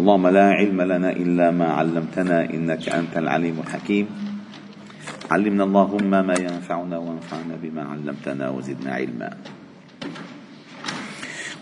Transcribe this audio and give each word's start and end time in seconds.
اللهم 0.00 0.28
لا 0.28 0.48
علم 0.50 0.82
لنا 0.82 1.10
إلا 1.12 1.50
ما 1.50 1.68
علمتنا 1.72 2.50
إنك 2.50 2.88
أنت 2.88 3.16
العليم 3.16 3.60
الحكيم. 3.60 4.06
علمنا 5.30 5.64
اللهم 5.64 6.10
ما 6.10 6.34
ينفعنا 6.40 6.98
وانفعنا 6.98 7.54
بما 7.62 7.82
علمتنا 7.84 8.48
وزدنا 8.48 8.94
علما. 8.94 9.30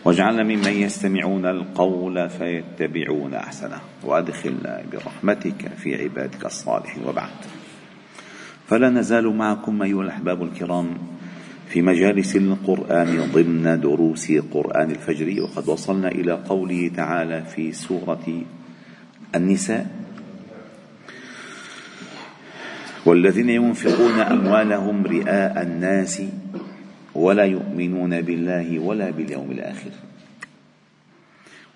واجعلنا 0.04 0.42
ممن 0.42 0.74
يستمعون 0.86 1.46
القول 1.46 2.30
فيتبعون 2.30 3.34
أحسنه. 3.34 3.80
وأدخلنا 4.04 4.82
برحمتك 4.92 5.68
في 5.82 6.02
عبادك 6.02 6.46
الصالحين. 6.46 7.02
وبعد. 7.04 7.38
فلا 8.66 8.90
نزال 8.90 9.36
معكم 9.36 9.82
أيها 9.82 10.02
الأحباب 10.02 10.42
الكرام. 10.42 11.17
في 11.68 11.82
مجالس 11.82 12.36
القرآن 12.36 13.30
ضمن 13.32 13.80
دروس 13.80 14.32
قرآن 14.32 14.90
الفجر 14.90 15.42
وقد 15.42 15.68
وصلنا 15.68 16.08
إلى 16.08 16.32
قوله 16.32 16.90
تعالى 16.96 17.44
في 17.44 17.72
سورة 17.72 18.26
النساء 19.34 19.86
والذين 23.06 23.50
ينفقون 23.50 24.20
أموالهم 24.20 25.06
رئاء 25.06 25.62
الناس 25.62 26.22
ولا 27.14 27.44
يؤمنون 27.44 28.20
بالله 28.20 28.78
ولا 28.78 29.10
باليوم 29.10 29.50
الآخر. 29.50 29.90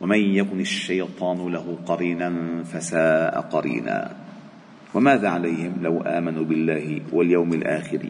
ومن 0.00 0.18
يكن 0.18 0.60
الشيطان 0.60 1.52
له 1.52 1.78
قرينا 1.86 2.28
فساء 2.64 3.40
قرينا. 3.40 4.16
وماذا 4.94 5.28
عليهم 5.28 5.72
لو 5.82 6.00
آمنوا 6.00 6.44
بالله 6.44 7.00
واليوم 7.12 7.52
الآخر؟ 7.52 8.02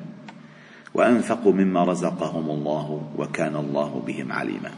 وأنفقوا 0.94 1.52
مما 1.52 1.84
رزقهم 1.84 2.50
الله 2.50 3.10
وكان 3.18 3.56
الله 3.56 4.02
بهم 4.06 4.32
عليما. 4.32 4.70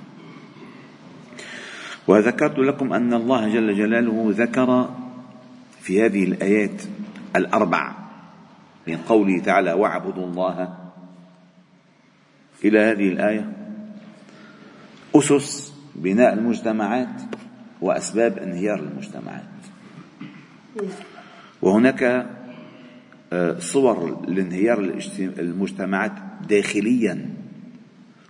وذكرت 2.07 2.59
لكم 2.59 2.93
أن 2.93 3.15
الله 3.15 3.49
جل 3.49 3.77
جلاله 3.77 4.25
ذكر 4.37 4.91
في 5.81 6.05
هذه 6.05 6.25
الآيات 6.25 6.83
الأربع 7.37 7.93
من 8.87 8.97
قوله 8.97 9.39
تعالى 9.41 9.73
واعبدوا 9.73 10.27
الله 10.27 10.75
إلى 12.65 12.79
هذه 12.79 13.09
الآية. 13.09 13.53
أسس 15.17 15.75
بناء 15.95 16.35
المجتمعات 16.35 17.23
وأسباب 17.81 18.39
انهيار 18.39 18.79
المجتمعات. 18.79 19.45
وهناك 21.63 22.03
آه، 22.03 22.27
صور 23.59 24.25
لانهيار 24.29 24.99
المجتمعات 25.19 26.13
داخليا 26.49 27.31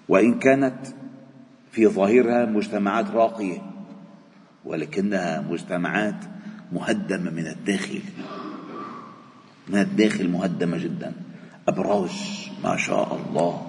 وإن 0.09 0.39
كانت 0.39 0.87
في 1.73 1.87
ظاهرها 1.87 2.47
مجتمعات 2.47 3.11
راقية 3.11 3.63
ولكنها 4.65 5.41
مجتمعات 5.51 6.25
مهدمة 6.73 7.31
من 7.31 7.47
الداخل. 7.47 8.01
من 9.69 9.79
الداخل 9.79 10.29
مهدمة 10.29 10.79
جدا. 10.79 11.13
أبراج 11.69 12.11
ما 12.65 12.77
شاء 12.77 13.21
الله 13.21 13.67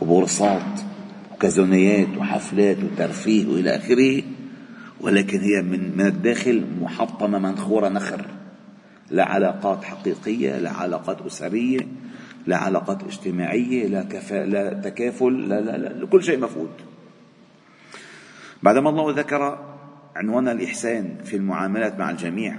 وبورصات 0.00 0.80
وكازونيات 1.32 2.16
وحفلات 2.18 2.76
وترفيه 2.84 3.46
وإلى 3.46 3.76
آخره 3.76 4.22
ولكن 5.00 5.40
هي 5.40 5.62
من 5.62 5.96
من 5.96 6.06
الداخل 6.06 6.64
محطمة 6.80 7.38
منخورة 7.38 7.88
نخر. 7.88 8.35
لا 9.10 9.24
علاقات 9.24 9.84
حقيقية 9.84 10.58
لا 10.58 10.70
علاقات 10.70 11.22
أسرية 11.22 11.80
لا 12.46 12.56
علاقات 12.56 13.02
اجتماعية 13.02 13.86
لا, 13.86 14.02
كفا 14.02 14.46
لا 14.46 14.72
تكافل 14.72 15.48
لا, 15.48 15.60
لا, 15.60 15.76
لا 15.76 16.06
كل 16.06 16.22
شيء 16.22 16.38
مفقود. 16.38 16.70
بعدما 18.62 18.90
الله 18.90 19.12
ذكر 19.12 19.58
عنوان 20.16 20.48
الإحسان 20.48 21.16
في 21.24 21.36
المعاملات 21.36 21.98
مع 21.98 22.10
الجميع 22.10 22.56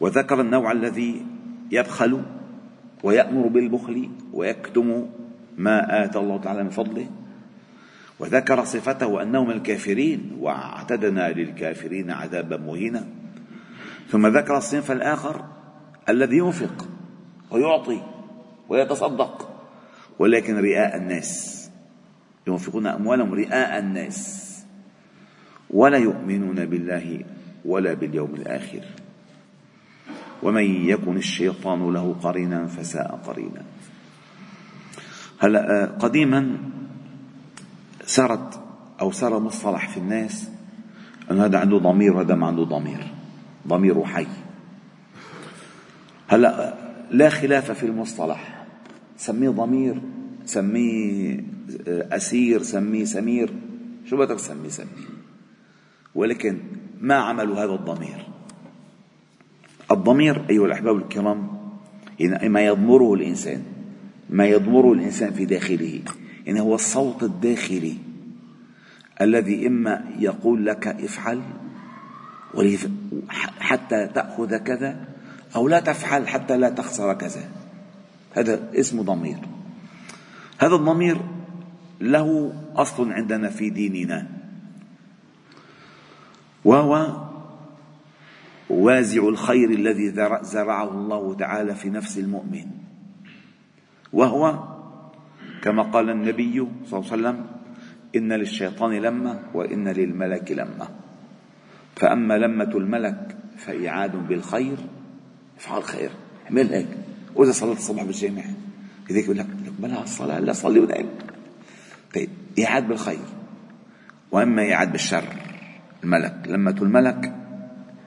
وذكر 0.00 0.40
النوع 0.40 0.72
الذي 0.72 1.26
يبخل 1.70 2.22
ويأمر 3.02 3.46
بالبخل 3.48 4.08
ويكتم 4.32 5.06
ما 5.58 6.04
آتى 6.04 6.18
الله 6.18 6.40
تعالى 6.40 6.64
من 6.64 6.70
فضله 6.70 7.06
وذكر 8.18 8.64
صفته 8.64 9.22
أنه 9.22 9.44
من 9.44 9.50
الكافرين 9.50 10.36
واعتدنا 10.40 11.32
للكافرين 11.32 12.10
عذابا 12.10 12.56
مهينا. 12.56 13.06
ثم 14.10 14.26
ذكر 14.26 14.56
الصنف 14.56 14.92
الآخر 14.92 15.44
الذي 16.08 16.36
ينفق 16.36 16.88
ويعطي 17.50 18.02
ويتصدق 18.68 19.48
ولكن 20.18 20.56
رئاء 20.56 20.96
الناس. 20.96 21.62
ينفقون 22.46 22.86
أموالهم 22.86 23.34
رئاء 23.34 23.78
الناس. 23.78 24.46
ولا 25.70 25.98
يؤمنون 25.98 26.64
بالله 26.64 27.24
ولا 27.64 27.94
باليوم 27.94 28.34
الآخر. 28.34 28.84
ومن 30.42 30.64
يكن 30.64 31.16
الشيطان 31.16 31.92
له 31.92 32.16
قرينا 32.22 32.66
فساء 32.66 33.20
قرينا. 33.26 33.62
هلا 35.38 35.82
آه، 35.82 35.86
قديما 35.86 36.58
صارت 38.06 38.60
أو 39.00 39.10
صار 39.10 39.38
مصطلح 39.38 39.88
في 39.88 39.96
الناس 39.96 40.50
انه 41.30 41.44
هذا 41.44 41.58
عنده 41.58 41.78
ضمير 41.78 42.16
وهذا 42.16 42.34
ما 42.34 42.46
عنده 42.46 42.62
ضمير. 42.62 43.15
ضمير 43.66 44.04
حي. 44.04 44.26
هلا 46.28 46.74
لا 47.10 47.28
خلاف 47.28 47.70
في 47.70 47.86
المصطلح. 47.86 48.66
سميه 49.16 49.50
ضمير 49.50 50.00
سميه 50.44 51.44
أسير 51.88 52.62
سميه 52.62 53.04
سمير. 53.04 53.52
شو 54.04 54.16
بدك 54.16 54.36
تسميه 54.36 54.68
سميه 54.68 55.06
ولكن 56.14 56.58
ما 57.00 57.14
عملوا 57.14 57.64
هذا 57.64 57.74
الضمير. 57.74 58.26
الضمير 59.90 60.44
أيها 60.50 60.66
الأحباب 60.66 60.96
الكرام 60.96 61.56
يعني 62.20 62.48
ما 62.48 62.66
يضمره 62.66 63.14
الإنسان 63.14 63.62
ما 64.30 64.46
يضمره 64.46 64.92
الإنسان 64.92 65.32
في 65.32 65.44
داخله 65.44 66.00
يعني 66.46 66.60
هو 66.60 66.74
الصوت 66.74 67.22
الداخلي 67.22 67.94
الذي 69.20 69.66
إما 69.66 70.04
يقول 70.18 70.66
لك 70.66 70.86
افعل 70.86 71.42
حتى 73.60 74.06
تأخذ 74.06 74.56
كذا 74.56 75.06
أو 75.56 75.68
لا 75.68 75.80
تفعل 75.80 76.28
حتى 76.28 76.56
لا 76.56 76.70
تخسر 76.70 77.14
كذا. 77.14 77.44
هذا 78.32 78.70
اسمه 78.74 79.02
ضمير. 79.02 79.38
هذا 80.58 80.74
الضمير 80.74 81.20
له 82.00 82.52
أصل 82.76 83.12
عندنا 83.12 83.48
في 83.48 83.70
ديننا. 83.70 84.28
وهو 86.64 87.22
وازع 88.70 89.28
الخير 89.28 89.70
الذي 89.70 90.10
زرعه 90.42 90.90
الله 90.90 91.34
تعالى 91.34 91.74
في 91.74 91.90
نفس 91.90 92.18
المؤمن. 92.18 92.66
وهو 94.12 94.64
كما 95.62 95.82
قال 95.82 96.10
النبي 96.10 96.66
صلى 96.86 97.00
الله 97.00 97.12
عليه 97.12 97.22
وسلم 97.22 97.46
إن 98.16 98.32
للشيطان 98.32 98.92
لمة 98.92 99.40
وإن 99.54 99.88
للملك 99.88 100.52
لمة. 100.52 101.05
فأما 101.96 102.34
لمة 102.34 102.70
الملك 102.76 103.36
فإعاد 103.56 104.28
بالخير 104.28 104.76
افعل 105.58 105.82
خير 105.82 106.10
اعمل 106.46 106.72
هيك. 106.72 106.86
وإذا 107.34 107.52
صليت 107.52 107.76
الصبح 107.76 108.02
بالجامع 108.02 108.42
كذلك 109.08 109.24
يقول 109.24 109.38
لك 109.38 109.46
بلا 109.78 110.02
الصلاة 110.02 110.38
لا 110.38 110.52
صلي 110.52 110.80
ونام 110.80 111.06
طيب 112.14 112.28
إعاد 112.64 112.88
بالخير. 112.88 113.26
وأما 114.32 114.72
إعاد 114.72 114.92
بالشر 114.92 115.24
الملك 116.04 116.42
لمة 116.48 116.76
الملك 116.82 117.32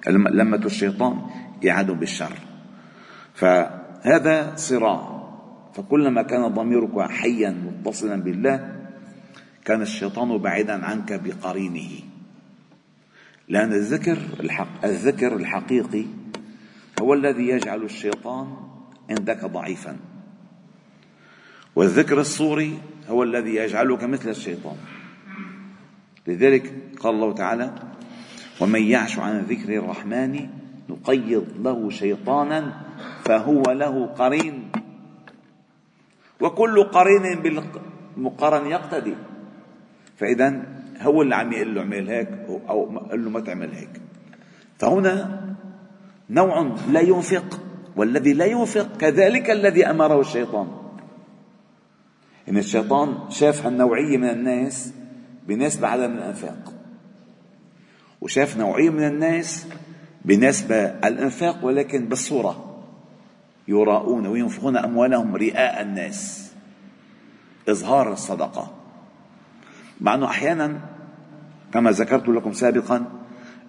لمة 0.07 0.61
الشيطان 0.65 1.21
إعاد 1.69 1.91
بالشر. 1.91 2.33
فهذا 3.33 4.55
صراع. 4.55 5.19
فكلما 5.73 6.21
كان 6.21 6.47
ضميرك 6.47 7.01
حيا 7.01 7.49
متصلا 7.49 8.15
بالله 8.15 8.75
كان 9.65 9.81
الشيطان 9.81 10.37
بعيدا 10.37 10.85
عنك 10.85 11.21
بقرينه. 11.23 11.89
لأن 13.49 13.73
الذكر 13.73 14.17
الحق 14.39 14.85
الذكر 14.85 15.35
الحقيقي 15.35 16.05
هو 17.01 17.13
الذي 17.13 17.47
يجعل 17.47 17.83
الشيطان 17.83 18.57
عندك 19.09 19.45
ضعيفا. 19.45 19.97
والذكر 21.75 22.19
الصوري 22.19 22.79
هو 23.09 23.23
الذي 23.23 23.55
يجعلك 23.55 24.03
مثل 24.03 24.29
الشيطان. 24.29 24.75
لذلك 26.27 26.73
قال 26.99 27.15
الله 27.15 27.33
تعالى 27.33 27.75
ومن 28.61 28.81
يعش 28.81 29.19
عن 29.19 29.39
ذكر 29.39 29.77
الرحمن 29.77 30.49
نقيض 30.89 31.47
له 31.59 31.89
شيطانا 31.89 32.81
فهو 33.25 33.63
له 33.71 34.05
قرين. 34.05 34.71
وكل 36.41 36.83
قرين 36.83 37.41
بالمقارن 38.15 38.67
يقتدي 38.67 39.15
فإذا 40.17 40.78
هو 41.01 41.21
اللي 41.21 41.35
عم 41.35 41.53
يقول 41.53 41.75
له 41.75 41.81
اعمل 41.81 42.09
هيك 42.09 42.29
أو 42.69 42.99
قال 43.09 43.23
له 43.23 43.29
ما 43.29 43.39
تعمل 43.39 43.71
هيك. 43.71 44.01
فهنا 44.77 45.41
نوع 46.29 46.75
لا 46.91 46.99
ينفق 46.99 47.59
والذي 47.95 48.33
لا 48.33 48.45
ينفق 48.45 48.97
كذلك 48.97 49.49
الذي 49.49 49.89
أمره 49.89 50.21
الشيطان. 50.21 50.67
إن 52.49 52.57
الشيطان 52.57 53.29
شاف 53.29 53.65
هالنوعية 53.65 54.17
من 54.17 54.29
الناس 54.29 54.93
بناس 55.47 55.79
بعدم 55.79 56.11
الإنفاق. 56.13 56.73
وشاف 58.21 58.57
نوعية 58.57 58.89
من 58.89 59.07
الناس 59.07 59.67
بنسبة 60.25 60.75
الإنفاق 60.85 61.65
ولكن 61.65 62.05
بالصورة. 62.05 62.81
يراؤون 63.67 64.27
وينفقون 64.27 64.77
أموالهم 64.77 65.35
رئاء 65.35 65.81
الناس. 65.81 66.51
إظهار 67.69 68.13
الصدقة. 68.13 68.71
مع 70.01 70.15
أنه 70.15 70.25
أحيانا 70.25 70.79
كما 71.73 71.91
ذكرت 71.91 72.29
لكم 72.29 72.53
سابقا 72.53 73.05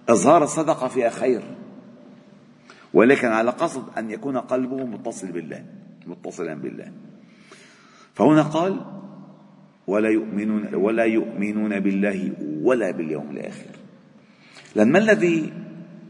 إظهار 0.09 0.43
الصدقة 0.43 0.87
فيها 0.87 1.09
خير. 1.09 1.41
ولكن 2.93 3.27
على 3.27 3.51
قصد 3.51 3.83
أن 3.97 4.11
يكون 4.11 4.37
قلبه 4.37 4.85
متصل 4.85 5.31
بالله 5.31 5.65
متصلا 6.07 6.53
بالله. 6.53 6.91
فهنا 8.13 8.41
قال 8.41 8.79
ولا 9.87 10.09
يؤمنون 10.09 10.75
ولا 10.75 11.03
يؤمنون 11.03 11.79
بالله 11.79 12.31
ولا 12.63 12.91
باليوم 12.91 13.29
الآخر. 13.31 13.71
لأن 14.75 14.91
ما 14.91 14.99
الذي 14.99 15.53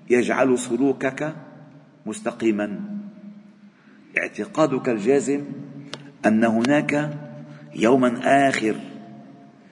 يجعل 0.09 0.59
سلوكك 0.59 1.35
مستقيما؟ 2.05 2.79
اعتقادك 4.17 4.89
الجازم 4.89 5.45
أن 6.25 6.43
هناك 6.43 7.17
يوما 7.75 8.19
آخر 8.49 8.75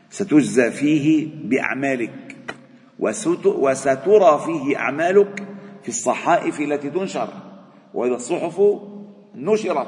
ستجزى 0.09 0.71
فيه 0.71 1.27
بأعمالك 1.43 2.35
وسترى 3.45 4.39
فيه 4.45 4.77
أعمالك 4.77 5.43
في 5.83 5.89
الصحائف 5.89 6.59
التي 6.59 6.89
تنشر 6.89 7.29
وإذا 7.93 8.15
الصحف 8.15 8.61
نشرت. 9.35 9.87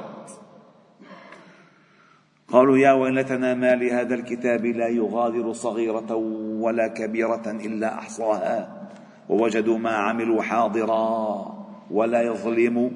قالوا 2.48 2.78
يا 2.78 2.92
ويلتنا 2.92 3.54
ما 3.54 3.76
لهذا 3.76 4.16
الكتاب 4.16 4.66
لا 4.66 4.88
يغادر 4.88 5.54
صغيرة 5.54 6.16
ولا 6.60 6.88
كبيرة 6.88 7.44
إلا 7.48 7.94
أحصاها 7.94 8.90
ووجدوا 9.30 9.78
ما 9.78 9.92
عملوا 9.92 10.42
حاضرا 10.42 11.66
ولا 11.92 12.22
يظلم 12.22 12.92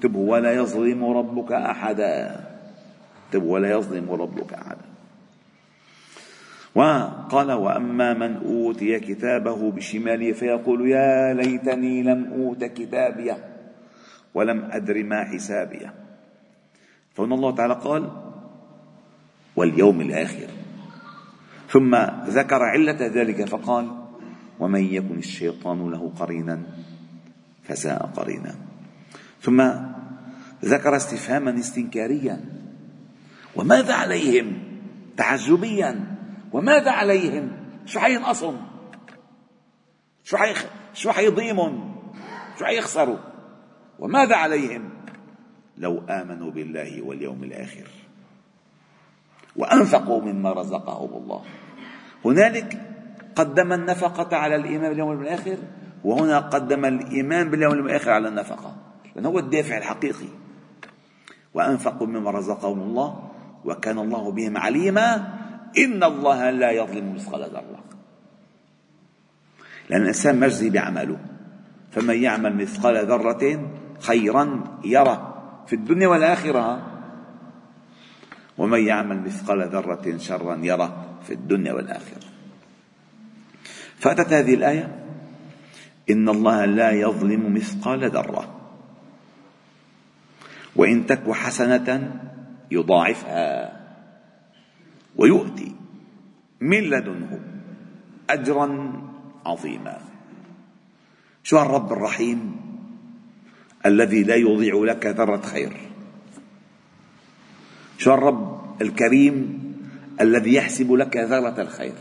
تب 0.00 0.16
ولا 0.16 0.52
يظلم 0.52 1.04
ربك 1.04 1.52
أحدا 1.52 2.40
تب 3.32 3.42
ولا 3.44 3.70
يظلم 3.70 4.10
ربك 4.12 4.52
أحدا. 4.52 4.87
وقال 6.74 7.52
وأما 7.52 8.14
من 8.14 8.36
أوتي 8.36 9.00
كتابه 9.00 9.70
بشماله 9.70 10.32
فيقول 10.32 10.90
يا 10.90 11.34
ليتني 11.34 12.02
لم 12.02 12.32
أوت 12.32 12.64
كتابيه 12.64 13.36
ولم 14.34 14.68
أدر 14.70 15.04
ما 15.04 15.24
حسابيه 15.24 15.94
فهنا 17.14 17.34
الله 17.34 17.54
تعالى 17.54 17.74
قال 17.74 18.10
واليوم 19.56 20.00
الآخر. 20.00 20.46
ثم 21.68 21.96
ذكر 22.26 22.62
علة 22.62 23.06
ذلك 23.06 23.48
فقال 23.48 23.90
ومن 24.60 24.84
يكن 24.84 25.18
الشيطان 25.18 25.90
له 25.90 26.12
قرينا 26.18 26.62
فساء 27.62 28.06
قرينا. 28.06 28.54
ثم 29.40 29.70
ذكر 30.64 30.96
استفهاما 30.96 31.58
استنكاريا 31.58 32.40
وماذا 33.56 33.94
عليهم؟ 33.94 34.58
تعجبيا. 35.16 36.17
وماذا 36.52 36.90
عليهم؟ 36.90 37.50
شو 37.86 38.00
حينقصهم 38.00 38.66
شو 40.24 40.36
حيخ... 40.36 40.66
شو 40.94 41.10
حيضيمهم 41.10 41.96
شو 42.58 42.64
حيخسروا 42.64 43.18
وماذا 43.98 44.36
عليهم؟ 44.36 44.90
لو 45.78 45.98
آمنوا 46.10 46.50
بالله 46.50 47.02
واليوم 47.02 47.44
الآخر. 47.44 47.88
وأنفقوا 49.56 50.22
مما 50.22 50.52
رزقهم 50.52 51.22
الله. 51.22 51.44
هنالك 52.24 52.80
قدم 53.36 53.72
النفقة 53.72 54.36
على 54.36 54.56
الإيمان 54.56 54.88
باليوم 54.88 55.22
الآخر 55.22 55.56
وهنا 56.04 56.38
قدم 56.38 56.84
الإيمان 56.84 57.50
باليوم 57.50 57.72
الآخر 57.72 58.10
على 58.10 58.28
النفقة. 58.28 58.76
لأن 59.16 59.26
هو 59.26 59.38
الدافع 59.38 59.78
الحقيقي. 59.78 60.28
وأنفقوا 61.54 62.06
مما 62.06 62.30
رزقهم 62.30 62.80
الله 62.80 63.30
وكان 63.64 63.98
الله 63.98 64.32
بهم 64.32 64.56
عليما. 64.56 65.37
إن 65.78 66.04
الله 66.04 66.50
لا 66.50 66.70
يظلم 66.70 67.14
مثقال 67.14 67.42
ذرة. 67.42 67.84
لأن 69.90 70.02
الإنسان 70.02 70.40
مجزي 70.40 70.70
بعمله. 70.70 71.18
فمن 71.90 72.22
يعمل 72.22 72.56
مثقال 72.56 73.06
ذرة 73.06 73.70
خيرا 74.00 74.64
يره 74.84 75.34
في 75.66 75.72
الدنيا 75.72 76.08
والآخرة. 76.08 76.86
ومن 78.58 78.86
يعمل 78.86 79.20
مثقال 79.20 79.68
ذرة 79.68 80.16
شرا 80.16 80.56
يره 80.56 81.18
في 81.22 81.32
الدنيا 81.34 81.72
والآخرة. 81.72 82.26
فأتت 83.98 84.32
هذه 84.32 84.54
الآية. 84.54 85.04
إن 86.10 86.28
الله 86.28 86.64
لا 86.64 86.90
يظلم 86.90 87.54
مثقال 87.54 88.10
ذرة. 88.10 88.54
وإن 90.76 91.06
تك 91.06 91.30
حسنة 91.30 92.20
يضاعفها. 92.70 93.77
ويؤتي 95.18 95.74
من 96.60 96.80
لدنه 96.80 97.40
اجرا 98.30 98.92
عظيما. 99.46 99.98
شو 101.42 101.62
الرب 101.62 101.92
الرحيم 101.92 102.56
الذي 103.86 104.22
لا 104.22 104.34
يضيع 104.34 104.74
لك 104.74 105.06
ذرة 105.06 105.40
خير؟ 105.40 105.76
شو 107.98 108.14
الرب 108.14 108.82
الكريم 108.82 109.68
الذي 110.20 110.54
يحسب 110.54 110.92
لك 110.92 111.16
ذرة 111.16 111.62
الخير؟ 111.62 111.94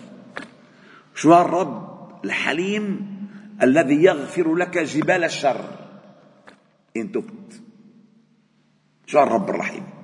شو 1.16 1.42
الرب 1.42 1.98
الحليم 2.26 3.18
الذي 3.62 4.04
يغفر 4.04 4.56
لك 4.56 4.78
جبال 4.78 5.24
الشر؟ 5.24 5.66
إن 6.98 7.12
تبت. 7.12 7.62
شو 9.06 9.24
الرب 9.24 9.50
الرحيم؟ 9.50 9.97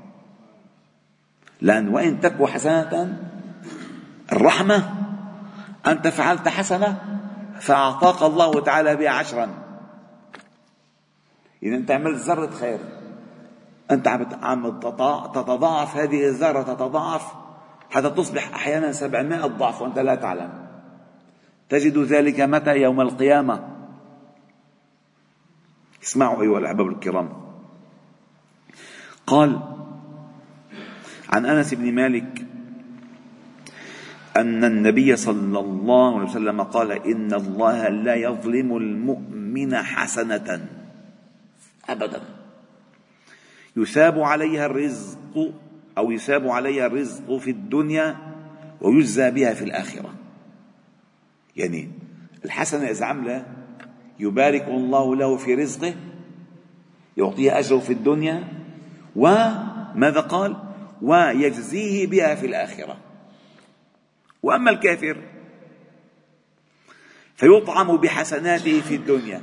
لأن 1.64 1.88
وإن 1.88 2.20
تكو 2.20 2.48
حسنة 2.48 3.18
الرحمة 4.32 4.94
أنت 5.88 6.08
فعلت 6.08 6.48
حسنة 6.48 7.02
فأعطاك 7.60 8.24
الله 8.24 8.62
تعالى 8.62 8.96
بها 8.96 9.10
عشرا. 9.10 9.50
إذا 11.64 11.76
أنت 11.76 11.92
عملت 11.92 12.18
ذرة 12.18 12.50
خير. 12.50 12.80
أنت 13.92 14.08
عم 14.42 14.80
تتضاعف 15.34 15.98
هذه 15.98 16.28
الذرة 16.28 16.62
تتضاعف 16.62 17.34
حتى 17.90 18.10
تصبح 18.10 18.54
أحيانا 18.56 18.92
سبعمائة 18.92 19.48
ضعف 19.48 19.82
وأنت 19.82 20.00
لا 20.00 20.16
تعلم. 20.16 20.68
تجد 21.70 21.98
ذلك 21.98 22.40
متى؟ 22.40 22.72
يوم 22.72 23.02
القيامة. 23.02 23.70
اسمعوا 26.04 26.42
أيها 26.42 26.60
الأحباب 26.60 26.88
الكرام. 26.88 27.30
قال 29.28 29.60
عن 31.34 31.46
أنس 31.46 31.74
بن 31.74 31.92
مالك 31.92 32.46
أن 34.38 34.64
النبي 34.64 35.16
صلى 35.16 35.60
الله 35.60 36.16
عليه 36.16 36.30
وسلم 36.30 36.62
قال 36.62 36.92
إن 36.92 37.34
الله 37.34 37.90
لا 37.90 38.16
يظلم 38.16 38.78
المؤمن 38.78 39.76
حسنة 39.76 40.68
ابدا. 41.90 42.22
يثاب 43.78 44.20
عليها 44.20 44.66
الرزق 44.66 45.54
أو 45.98 46.12
يثاب 46.12 46.48
عليها 46.48 46.86
الرزق 46.86 47.38
في 47.38 47.52
الدنيا 47.52 48.18
ويجزى 48.82 49.32
بها 49.32 49.54
في 49.54 49.64
الآخرة. 49.64 50.14
يعني 51.56 51.90
الحسنه 52.46 52.90
إذا 52.90 53.06
عمله 53.06 53.46
يبارك 54.20 54.68
الله 54.68 55.16
له 55.16 55.38
في 55.38 55.56
رزقه 55.56 55.94
يعطيه 57.18 57.60
أجره 57.60 57.80
في 57.80 57.94
الدنيا. 57.94 58.44
وماذا 59.16 60.20
قال؟ 60.20 60.73
ويجزيه 61.04 62.08
بها 62.08 62.36
في 62.36 62.46
الآخرة. 62.46 62.98
وأما 64.44 64.72
الكافر 64.72 65.18
فيطعم 67.36 67.98
بحسناته 67.98 68.82
في 68.82 68.96
الدنيا. 68.96 69.42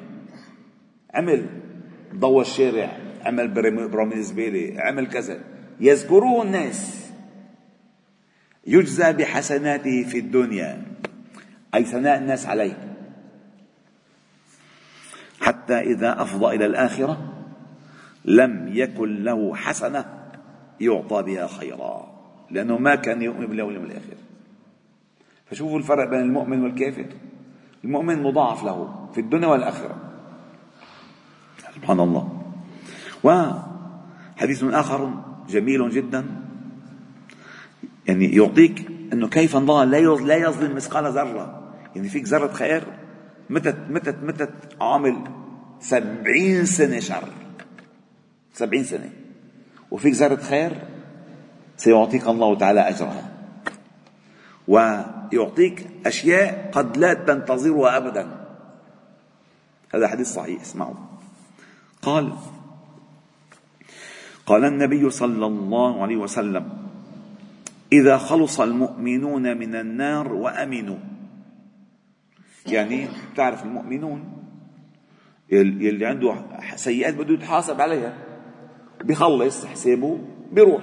عمل 1.15 1.47
ضوى 2.15 2.43
الشارع 2.43 2.99
عمل 3.25 3.49
براميل 3.89 4.23
زبالة 4.23 4.81
عمل 4.81 5.07
كذا. 5.07 5.41
يذكره 5.81 6.43
الناس. 6.43 7.11
يجزى 8.67 9.13
بحسناته 9.13 10.05
في 10.05 10.19
الدنيا. 10.19 10.83
أي 11.75 11.85
ثناء 11.85 12.19
الناس 12.19 12.47
عليه. 12.47 12.97
حتى 15.41 15.79
إذا 15.79 16.23
أفضى 16.23 16.57
إلى 16.57 16.67
الآخرة 16.67 17.45
لم 18.25 18.71
يكن 18.73 19.25
له 19.25 19.57
حسنة. 19.57 20.20
يعطى 20.81 21.23
بها 21.23 21.47
خيرا 21.47 22.11
لأنه 22.51 22.79
ما 22.79 22.95
كان 22.95 23.23
يؤمن 23.23 23.47
بالله 23.47 23.65
واليوم 23.65 23.85
الآخر. 23.85 24.17
فشوفوا 25.47 25.79
الفرق 25.79 26.11
بين 26.11 26.21
المؤمن 26.21 26.63
والكافر. 26.63 27.07
المؤمن 27.85 28.23
مضاعف 28.23 28.65
له 28.65 29.09
في 29.15 29.21
الدنيا 29.21 29.49
والآخرة. 29.49 29.97
سبحان 31.75 32.01
الله. 32.01 32.43
وحديث 33.25 34.65
آخر 34.65 35.15
جميل 35.49 35.91
جدا. 35.91 36.27
يعني 38.07 38.37
يعطيك 38.37 38.87
أنه 39.13 39.29
كيف 39.29 39.57
الله 39.57 39.85
لا 39.85 40.01
لا 40.15 40.37
يظلم 40.37 40.77
مثقال 40.77 41.05
ذرة. 41.05 41.73
يعني 41.97 42.09
فيك 42.09 42.25
ذرة 42.25 42.53
خير؟ 42.53 42.85
متت 43.51 43.77
متت 43.91 44.17
متت 44.23 44.53
عامل 44.81 45.17
سبعين 45.81 46.65
سنة 46.65 47.01
شر. 47.01 47.29
سبعين 48.53 48.85
سنة. 48.85 49.20
وفيك 49.91 50.13
زرة 50.13 50.37
خير 50.37 50.73
سيعطيك 51.77 52.29
الله 52.29 52.59
تعالى 52.59 52.81
أجرها. 52.81 53.31
ويعطيك 54.69 55.87
أشياء 56.07 56.71
قد 56.73 56.97
لا 56.97 57.15
تنتظرها 57.15 57.97
أبدا. 57.97 58.47
هذا 59.95 60.09
حديث 60.09 60.33
صحيح 60.33 60.61
اسمعوا. 60.61 60.95
قال 62.03 62.33
قال 64.47 64.65
النبي 64.65 65.11
صلى 65.11 65.47
الله 65.47 66.03
عليه 66.03 66.17
وسلم 66.17 66.69
إذا 67.93 68.19
خلص 68.19 68.61
المؤمنون 68.61 69.57
من 69.59 69.75
النار 69.75 70.33
وأمنوا. 70.33 70.99
يعني 72.67 73.09
تعرف 73.37 73.65
المؤمنون 73.65 74.33
يلي 75.53 76.07
عنده 76.07 76.35
سيئات 76.77 77.15
بده 77.15 77.35
يتحاسب 77.35 77.81
عليها. 77.81 78.30
بيخلص 79.05 79.67
حسابه 79.67 80.19
بيروح. 80.53 80.83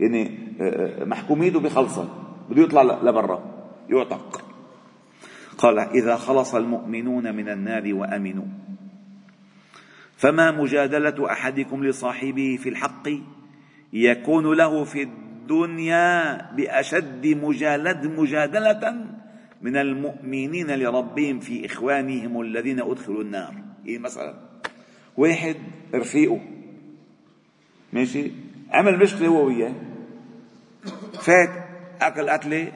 يعني 0.00 0.38
آه، 0.60 1.02
آه، 1.02 1.04
محكوميته 1.04 1.60
بيخلصها 1.60 2.08
بده 2.50 2.62
يطلع 2.62 2.82
لبرا. 2.82 3.42
يعتق. 3.90 4.44
قال 5.58 5.78
إذا 5.78 6.16
خلص 6.16 6.54
المؤمنون 6.54 7.34
من 7.34 7.48
النار 7.48 7.94
وأمنوا. 7.94 8.44
فما 10.16 10.50
مجادلة 10.50 11.32
أحدكم 11.32 11.84
لصاحبه 11.84 12.58
في 12.62 12.68
الحق 12.68 13.08
يكون 13.92 14.56
له 14.56 14.84
في 14.84 15.02
الدنيا 15.02 16.36
بأشد 16.52 17.26
مجالد 17.26 18.06
مجادلة 18.06 19.06
من 19.62 19.76
المؤمنين 19.76 20.70
لربهم 20.70 21.40
في 21.40 21.66
إخوانهم 21.66 22.40
الذين 22.40 22.80
أدخلوا 22.80 23.22
النار. 23.22 23.54
إيه 23.86 23.98
مثلا 23.98 24.34
واحد 25.16 25.56
رفيقه. 25.94 26.53
ماشي؟ 27.94 28.30
عمل 28.70 28.98
مشكلة 28.98 29.28
هو 29.28 29.46
وياه. 29.46 29.72
فات 31.20 31.50
أكل 32.00 32.28
أكلة 32.28 32.72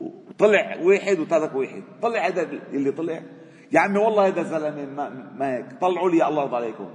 وطلع 0.00 0.76
واحد 0.82 1.18
وترك 1.18 1.54
واحد. 1.54 1.82
طلع 2.02 2.26
هذا 2.26 2.42
اللي 2.72 2.90
طلع. 2.90 3.22
يا 3.72 3.80
عمي 3.80 3.98
والله 3.98 4.26
هذا 4.26 4.42
زلمه 4.42 4.86
ما, 4.86 5.32
ما 5.38 5.56
هيك. 5.56 5.66
طلعوا 5.80 6.10
لي 6.10 6.28
الله 6.28 6.42
يرضى 6.42 6.56
عليكم. 6.56 6.86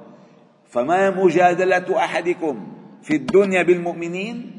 فما 0.69 1.09
مجادلة 1.09 1.97
أحدكم 1.97 2.67
في 3.01 3.15
الدنيا 3.15 3.63
بالمؤمنين؟ 3.63 4.51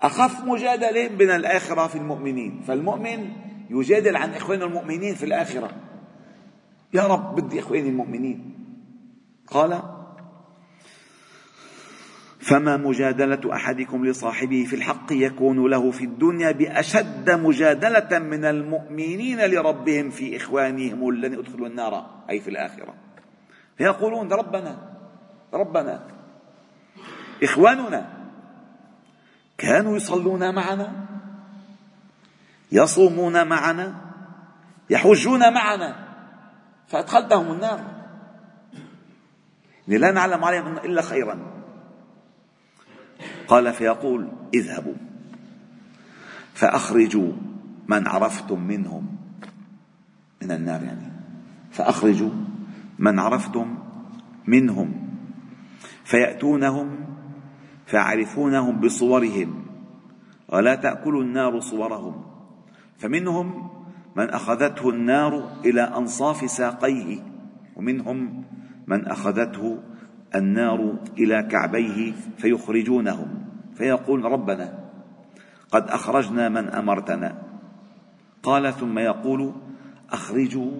أخف 0.00 0.44
مجادلة 0.44 1.08
من 1.08 1.30
الآخرة 1.30 1.86
في 1.86 1.96
المؤمنين. 1.96 2.60
فالمؤمن 2.60 3.30
يجادل 3.70 4.16
عن 4.16 4.30
إخوانه 4.30 4.64
المؤمنين 4.64 5.14
في 5.14 5.24
الآخرة. 5.26 5.70
يا 6.94 7.02
رب 7.02 7.40
بدي 7.40 7.58
إخواني 7.58 7.88
المؤمنين. 7.88 8.54
قال 9.46 10.01
فما 12.42 12.76
مجادلة 12.76 13.54
أحدكم 13.54 14.06
لصاحبه 14.06 14.64
في 14.64 14.76
الحق 14.76 15.12
يكون 15.12 15.70
له 15.70 15.90
في 15.90 16.04
الدنيا 16.04 16.52
بأشد 16.52 17.30
مجادلة 17.30 18.18
من 18.18 18.44
المؤمنين 18.44 19.46
لربهم 19.46 20.10
في 20.10 20.36
إخوانهم 20.36 21.08
الذين 21.08 21.38
أدخلوا 21.38 21.66
النار 21.66 22.06
أي 22.30 22.40
في 22.40 22.50
الآخرة. 22.50 22.94
فيقولون 23.78 24.32
ربنا 24.32 24.78
ربنا 25.54 26.08
إخواننا 27.42 28.12
كانوا 29.58 29.96
يصلون 29.96 30.54
معنا 30.54 31.06
يصومون 32.72 33.48
معنا 33.48 33.94
يحجون 34.90 35.54
معنا 35.54 35.96
فأدخلتهم 36.88 37.52
النار. 37.52 37.84
لا 39.88 40.12
نعلم 40.12 40.44
عليهم 40.44 40.78
إلا 40.78 41.02
خيرا. 41.02 41.61
قال 43.48 43.72
فيقول 43.72 44.28
اذهبوا 44.54 44.94
فأخرجوا 46.54 47.32
من 47.88 48.08
عرفتم 48.08 48.60
منهم 48.60 49.16
من 50.42 50.50
النار 50.50 50.82
يعني 50.82 51.12
فأخرجوا 51.70 52.30
من 52.98 53.18
عرفتم 53.18 53.78
منهم 54.46 54.92
فيأتونهم 56.04 56.96
فيعرفونهم 57.86 58.80
بصورهم 58.80 59.64
ولا 60.48 60.74
تأكل 60.74 61.16
النار 61.20 61.60
صورهم 61.60 62.24
فمنهم 62.98 63.68
من 64.16 64.30
أخذته 64.30 64.90
النار 64.90 65.60
إلى 65.64 65.82
أنصاف 65.82 66.50
ساقيه 66.50 67.18
ومنهم 67.76 68.44
من 68.86 69.06
أخذته 69.06 69.78
النار 70.34 70.98
إلى 71.18 71.42
كعبيه 71.42 72.12
فيخرجونهم 72.38 73.28
فيقول 73.74 74.24
ربنا 74.24 74.78
قد 75.70 75.88
أخرجنا 75.88 76.48
من 76.48 76.68
أمرتنا. 76.68 77.42
قال 78.42 78.74
ثم 78.74 78.98
يقول 78.98 79.52
أخرجوا 80.10 80.72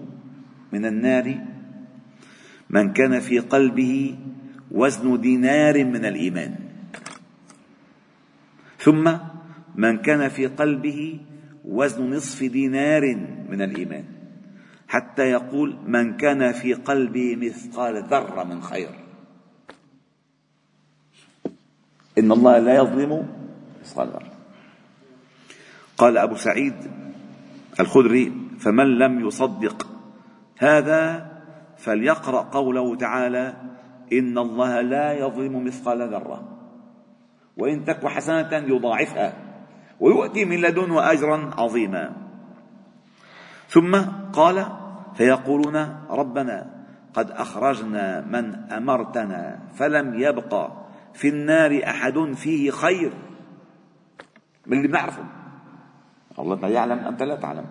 من 0.72 0.86
النار 0.86 1.38
من 2.70 2.92
كان 2.92 3.20
في 3.20 3.38
قلبه 3.38 4.18
وزن 4.70 5.20
دينار 5.20 5.84
من 5.84 6.04
الإيمان. 6.04 6.54
ثم 8.78 9.12
من 9.76 9.98
كان 9.98 10.28
في 10.28 10.46
قلبه 10.46 11.20
وزن 11.64 12.10
نصف 12.10 12.42
دينار 12.42 13.16
من 13.48 13.62
الإيمان. 13.62 14.04
حتى 14.88 15.22
يقول 15.22 15.76
من 15.86 16.16
كان 16.16 16.52
في 16.52 16.74
قلبه 16.74 17.36
مثقال 17.36 18.04
ذرة 18.04 18.44
من 18.44 18.62
خير. 18.62 18.88
إن 22.18 22.32
الله 22.32 22.58
لا 22.58 22.74
يظلم 22.74 23.28
مثقال 23.80 24.08
ذرة 24.08 24.32
قال 25.98 26.18
أبو 26.18 26.36
سعيد 26.36 26.74
الخدري 27.80 28.32
فمن 28.58 28.98
لم 28.98 29.26
يصدق 29.26 29.86
هذا 30.58 31.32
فليقرأ 31.76 32.40
قوله 32.42 32.96
تعالى 32.96 33.54
إن 34.12 34.38
الله 34.38 34.80
لا 34.80 35.12
يظلم 35.12 35.64
مثقال 35.64 36.08
ذرة. 36.08 36.48
وإن 37.56 37.84
تك 37.84 38.06
حسنة 38.06 38.52
يضاعفها 38.52 39.32
ويؤتي 40.00 40.44
من 40.44 40.60
لدنه 40.60 41.12
أجرا 41.12 41.50
عظيما. 41.58 42.12
ثم 43.68 43.96
قال 44.32 44.66
فيقولون 45.14 45.76
ربنا 46.10 46.84
قد 47.14 47.30
أخرجنا 47.30 48.20
من 48.20 48.54
أمرتنا 48.54 49.58
فلم 49.74 50.20
يبق 50.20 50.81
في 51.14 51.28
النار 51.28 51.80
أحد 51.86 52.32
فيه 52.36 52.70
خير. 52.70 53.12
من 54.66 54.76
اللي 54.76 54.88
بنعرفه. 54.88 55.24
الله 56.38 56.56
ما 56.56 56.68
يعلم 56.68 56.98
أنت 56.98 57.22
لا 57.22 57.36
تعلم. 57.36 57.66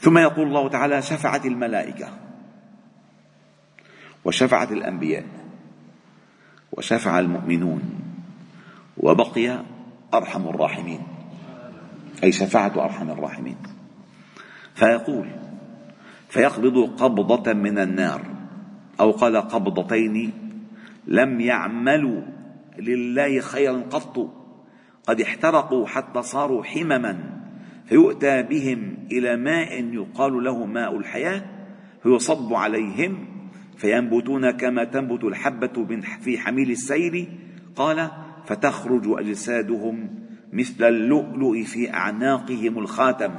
ثم 0.00 0.18
يقول 0.18 0.46
الله 0.46 0.68
تعالى 0.68 1.02
شفعت 1.02 1.46
الملائكة 1.46 2.08
وشفعت 4.24 4.72
الأنبياء 4.72 5.24
وشفع 6.72 7.18
المؤمنون 7.18 7.82
وبقي 8.96 9.62
أرحم 10.14 10.48
الراحمين. 10.48 11.00
أي 12.24 12.32
شفاعة 12.32 12.84
أرحم 12.84 13.10
الراحمين. 13.10 13.56
فيقول 14.74 15.28
فيقبض 16.28 17.02
قبضة 17.02 17.52
من 17.52 17.78
النار 17.78 18.22
أو 19.00 19.10
قال 19.10 19.36
قبضتين 19.36 20.32
لم 21.06 21.40
يعملوا 21.40 22.22
لله 22.78 23.40
خيرا 23.40 23.80
قط. 23.90 24.34
قد 25.06 25.20
احترقوا 25.20 25.86
حتى 25.86 26.22
صاروا 26.22 26.64
حمما. 26.64 27.18
فيؤتى 27.86 28.42
بهم 28.42 28.96
إلى 29.12 29.36
ماء 29.36 29.84
يقال 29.84 30.44
له 30.44 30.66
ماء 30.66 30.96
الحياة. 30.96 31.42
فيصب 32.02 32.54
عليهم. 32.54 33.26
فينبتون 33.76 34.50
كما 34.50 34.84
تنبت 34.84 35.24
الحبة 35.24 35.86
في 36.20 36.38
حميل 36.38 36.70
السيل. 36.70 37.28
قال 37.76 38.10
فتخرج 38.46 39.02
أجسادهم 39.06 40.08
مثل 40.52 40.84
اللؤلؤ 40.84 41.62
في 41.62 41.94
أعناقهم 41.94 42.78
الخاتم. 42.78 43.32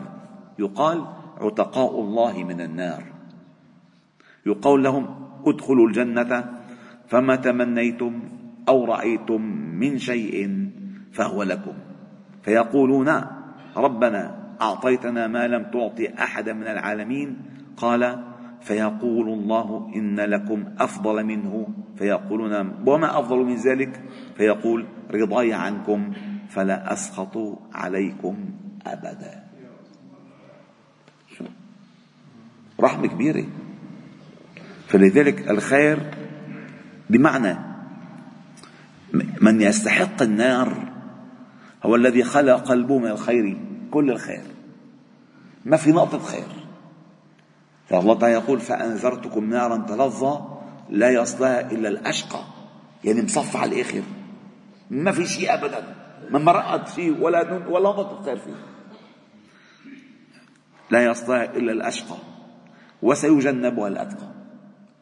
يقال 0.59 1.05
عتقاء 1.37 1.99
الله 1.99 2.43
من 2.43 2.61
النار. 2.61 3.03
يقال 4.45 4.83
لهم 4.83 5.27
ادخلوا 5.45 5.87
الجنة. 5.87 6.62
فما 7.13 7.35
تمنيتم 7.35 8.19
أو 8.69 8.85
رأيتم 8.85 9.41
من 9.77 9.97
شيء 9.97 10.69
فهو 11.11 11.43
لكم. 11.43 11.73
فيقولون 12.43 13.21
ربنا 13.77 14.21
أعطيتنا 14.61 15.27
ما 15.27 15.47
لم 15.47 15.63
تعط 15.63 16.01
احدا 16.19 16.53
من 16.53 16.67
العالمين. 16.67 17.37
قال 17.77 18.23
فيقول 18.61 19.29
الله 19.29 19.91
إن 19.95 20.19
لكم 20.19 20.65
أفضل 20.79 21.23
منه. 21.23 21.67
فيقولون 21.95 22.53
وما 22.87 23.19
أفضل 23.19 23.37
من 23.37 23.55
ذلك؟ 23.55 24.01
فيقول 24.37 24.85
رضاي 25.11 25.53
عنكم 25.53 26.13
فلا 26.49 26.93
أسخط 26.93 27.37
عليكم 27.73 28.35
أبدا. 28.87 29.43
رحمة 32.79 33.07
كبيرة. 33.07 33.45
فلذلك 34.87 35.51
الخير 35.51 36.22
بمعنى 37.09 37.57
من 39.41 39.61
يستحق 39.61 40.21
النار 40.21 40.93
هو 41.83 41.95
الذي 41.95 42.23
خلق 42.23 42.53
قلبه 42.53 42.99
من 42.99 43.07
الخير 43.07 43.57
كل 43.91 44.11
الخير. 44.11 44.41
ما 45.65 45.77
في 45.77 45.91
نقطة 45.91 46.19
خير. 46.19 46.47
فالله 47.89 48.19
تعالى 48.19 48.33
يقول 48.33 48.59
فأنذرتكم 48.59 49.49
نارا 49.49 49.77
تلظى 49.77 50.41
لا 50.89 51.09
يصلها 51.09 51.71
إلا 51.71 51.89
الأشقى. 51.89 52.39
يعني 53.03 53.21
مصفى 53.21 53.57
على 53.57 53.75
الآخر. 53.75 54.01
ما 54.91 55.11
في 55.11 55.25
شيء 55.25 55.53
أبدا. 55.53 55.95
ما 56.29 56.39
مرقت 56.39 56.87
فيه 56.87 57.11
ولا 57.11 57.67
ولا 57.67 57.89
نقطة 57.89 58.25
خير 58.25 58.37
فيه. 58.37 58.55
لا 60.91 61.05
يصلها 61.05 61.57
إلا 61.57 61.71
الأشقى. 61.71 62.15
وسيجنبها 63.01 63.87
الأتقى. 63.87 64.27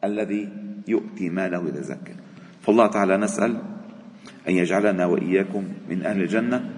الذي 0.04 0.61
يؤتي 0.88 1.30
ماله 1.30 1.68
إذا 1.68 1.80
زكى. 1.80 2.14
فالله 2.62 2.86
تعالى 2.86 3.16
نسأل 3.16 3.62
أن 4.48 4.54
يجعلنا 4.54 5.06
وإياكم 5.06 5.64
من 5.90 6.02
أهل 6.02 6.22
الجنة 6.22 6.70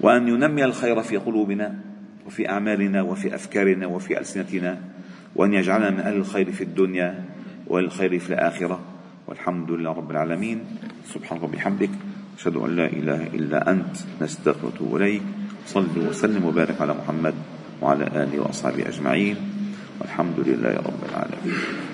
وأن 0.00 0.28
ينمي 0.28 0.64
الخير 0.64 1.02
في 1.02 1.16
قلوبنا 1.16 1.74
وفي 2.26 2.48
أعمالنا 2.48 3.02
وفي 3.02 3.34
أفكارنا 3.34 3.86
وفي 3.86 4.18
ألسنتنا 4.18 4.80
وأن 5.36 5.54
يجعلنا 5.54 5.90
من 5.90 6.00
أهل 6.00 6.16
الخير 6.16 6.52
في 6.52 6.64
الدنيا 6.64 7.24
والخير 7.66 8.18
في 8.18 8.30
الآخرة. 8.30 8.80
والحمد 9.26 9.70
لله 9.70 9.92
رب 9.92 10.10
العالمين. 10.10 10.60
سبحانك 11.14 11.42
وبحمدك. 11.42 11.90
أشهد 12.38 12.56
أن 12.56 12.76
لا 12.76 12.86
إله 12.86 13.26
إلا 13.26 13.70
أنت. 13.70 13.96
نستغفرك 14.22 14.80
إليك. 14.80 15.22
صل 15.66 16.08
وسلم 16.08 16.44
وبارك 16.44 16.80
على 16.80 16.94
محمد 16.94 17.34
وعلى 17.82 18.06
آله 18.06 18.40
وأصحابه 18.40 18.88
أجمعين. 18.88 19.36
والحمد 20.00 20.40
لله 20.40 20.76
رب 20.76 21.02
العالمين. 21.10 21.89